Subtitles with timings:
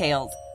[0.00, 0.49] details.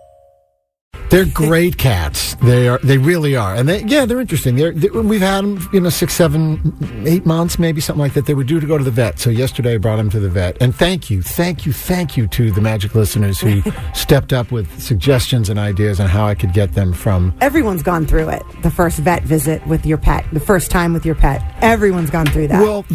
[1.09, 2.35] They're great cats.
[2.35, 2.79] They are.
[2.79, 3.55] They really are.
[3.55, 4.55] And they, yeah, they're interesting.
[4.55, 6.75] They're, they, we've had them, you know, six, seven,
[7.07, 8.25] eight months, maybe something like that.
[8.25, 9.19] They were due to go to the vet.
[9.19, 10.57] So yesterday I brought them to the vet.
[10.61, 13.61] And thank you, thank you, thank you to the magic listeners who
[13.93, 17.33] stepped up with suggestions and ideas on how I could get them from.
[17.39, 18.43] Everyone's gone through it.
[18.63, 21.41] The first vet visit with your pet, the first time with your pet.
[21.61, 22.61] Everyone's gone through that.
[22.61, 22.85] Well,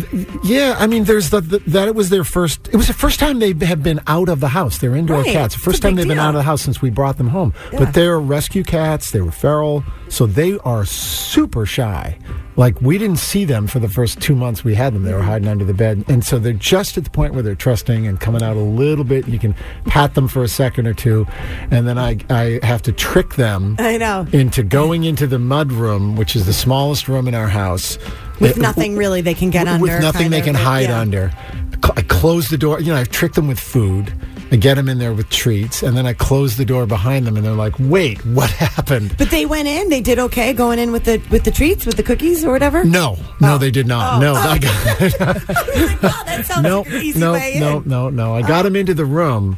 [0.45, 0.75] yeah.
[0.79, 2.69] I mean, there's the, the that it was their first.
[2.69, 4.79] It was the first time they have been out of the house.
[4.79, 5.27] They're indoor Right.
[5.33, 5.55] cats.
[5.55, 7.53] The first time they've been out of the house since we brought them home.
[7.73, 7.81] Yeah.
[7.81, 9.11] But they're rescue cats.
[9.11, 12.17] They were feral, so they are super shy.
[12.57, 15.03] Like we didn't see them for the first two months we had them.
[15.03, 17.55] They were hiding under the bed, and so they're just at the point where they're
[17.55, 19.29] trusting and coming out a little bit.
[19.29, 21.27] You can pat them for a second or two,
[21.71, 24.27] and then I I have to trick them I know.
[24.33, 27.99] into going into the mud room, which is the smallest room in our house.
[28.41, 29.85] With It- nothing really they can get with, under.
[29.93, 31.01] with nothing they of, can hide yeah.
[31.01, 31.33] under.
[31.97, 32.81] I close the door.
[32.81, 34.13] You know, I trick them with food.
[34.53, 37.37] I get them in there with treats, and then I close the door behind them,
[37.37, 39.89] and they're like, "Wait, what happened?" But they went in.
[39.89, 42.85] They did okay going in with the with the treats, with the cookies or whatever.
[42.85, 44.15] No, no, they did not.
[44.15, 44.21] Oh.
[44.21, 44.37] No, oh.
[44.37, 44.75] I got,
[46.03, 48.35] oh, that sounds no, like no, no, no, no.
[48.35, 48.63] I got ah.
[48.63, 49.57] them into the room,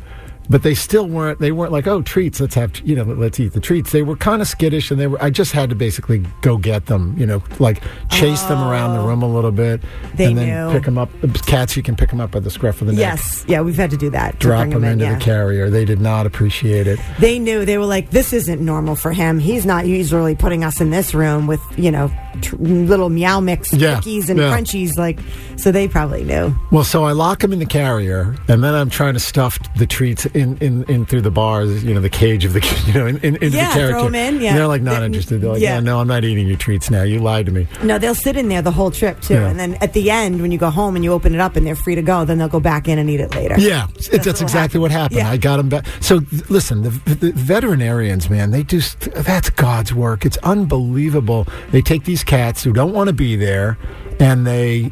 [0.48, 1.38] but they still weren't.
[1.38, 2.40] They weren't like, "Oh, treats.
[2.40, 5.06] Let's have you know, let's eat the treats." They were kind of skittish, and they
[5.06, 5.22] were.
[5.22, 7.14] I just had to basically go get them.
[7.18, 9.30] You know, like chase them around the room a oh.
[9.30, 10.08] little bit, Oh.
[10.14, 10.72] They and then knew.
[10.72, 11.10] pick them up.
[11.46, 13.00] Cats, you can pick them up by the scruff of the neck.
[13.00, 14.32] Yes, yeah, we've had to do that.
[14.32, 15.14] to drop bring them in, into yeah.
[15.14, 15.70] the carrier.
[15.70, 16.98] They did not appreciate it.
[17.18, 19.38] They knew they were like, this isn't normal for him.
[19.38, 22.10] He's not usually putting us in this room with you know
[22.40, 24.56] tr- little meow mix Yeah, cookies and yeah.
[24.56, 24.98] crunchies.
[24.98, 25.20] Like,
[25.56, 26.54] so they probably knew.
[26.70, 29.86] Well, so I lock them in the carrier, and then I'm trying to stuff the
[29.86, 33.06] treats in, in, in through the bars, you know, the cage of the, you know,
[33.06, 33.90] in, in, into Yeah, the carrier.
[33.92, 34.50] throw 'em in, yeah.
[34.50, 35.40] And they're like not They- interested.
[35.40, 35.74] They're like, yeah.
[35.74, 35.80] yeah.
[35.80, 37.02] no, I'm not eating your treats now.
[37.02, 37.66] You lied to me.
[37.82, 39.48] No, they'll sit in there the whole trip too, Yeah.
[39.48, 41.66] and then at the end when you go home and you open it up and
[41.66, 43.54] they're free to go, then they'll go back in and eat it later.
[43.58, 44.82] Yeah, that's, what exactly happened.
[44.82, 45.18] what happened.
[45.20, 45.30] Yeah.
[45.30, 45.86] I got them back.
[46.00, 48.80] So listen, the, the veterinarians, man, they do.
[49.14, 50.24] That's God's work.
[50.24, 51.46] It's unbelievable.
[51.70, 53.78] They take these cats who don't want to be there,
[54.20, 54.90] and they,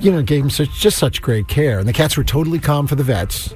[0.00, 1.78] you know, gave them such just such great care.
[1.78, 3.54] And the cats were totally calm for the vets,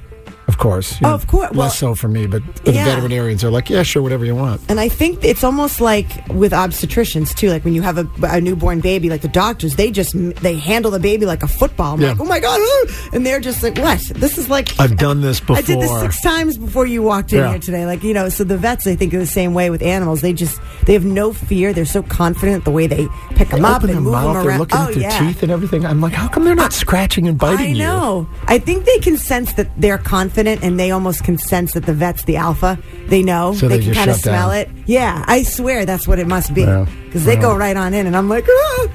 [0.53, 0.99] of course.
[1.01, 1.51] you Oh, know, of course.
[1.51, 2.85] Well, less so for me, but the yeah.
[2.85, 4.61] veterinarians are like, yeah, sure, whatever you want.
[4.69, 7.49] And I think it's almost like with obstetricians too.
[7.49, 10.91] Like when you have a, a newborn baby, like the doctors, they just they handle
[10.91, 11.93] the baby like a football.
[11.95, 12.09] I'm Yeah.
[12.11, 13.99] like, oh my god, ah," and they're just like, what?
[14.15, 15.57] This is like I've done this before.
[15.57, 17.49] I did this six times before you walked in Yeah.
[17.51, 17.85] here today.
[17.85, 20.21] Like you know, so the vets, I think, are the same way with animals.
[20.21, 21.73] They just they have no fear.
[21.73, 24.59] They're so confident the way they pick them up and move mouth, them they're around.
[24.59, 25.19] looking oh at their yeah.
[25.19, 25.85] teeth and everything.
[25.85, 27.77] I'm like, how come they're not scratching and biting I you?
[27.79, 28.27] know.
[28.47, 31.93] I think they can sense that they're confident, and they almost can sense that the
[31.93, 32.77] vet's the alpha.
[33.07, 33.53] They know.
[33.53, 34.57] So they can kind of smell down.
[34.59, 34.69] it.
[34.85, 36.65] Yeah, I swear that's what it must be.
[36.65, 38.87] Because they go right on in, and I'm like, ah!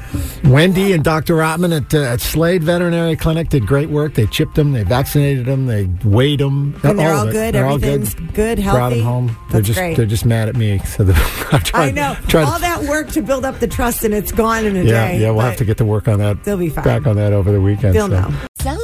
[0.44, 1.34] Wendy and Dr.
[1.34, 4.14] Rotman at, uh, at Slade Veterinary Clinic did great work.
[4.14, 6.78] They chipped them, they vaccinated them, they weighed them.
[6.82, 7.32] And they're all it.
[7.32, 7.54] good?
[7.54, 8.58] They're Everything's all good.
[8.58, 9.36] good, Brought them home.
[9.50, 9.96] they're just great.
[9.96, 10.78] they're just mad at me.
[10.80, 11.04] So
[11.52, 12.16] I, tried, I know.
[12.44, 15.20] All that work to build up the trust, and it's gone in a yeah, day.
[15.20, 15.30] yeah.
[15.30, 16.42] We'll have to get to work on that.
[16.44, 16.84] They'll be fine.
[16.84, 17.94] Back on that over the weekend.
[17.94, 18.20] They'll so.
[18.20, 18.47] know.